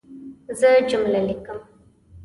زه 0.59 0.69
جمله 0.89 1.19
لیکم. 1.27 1.59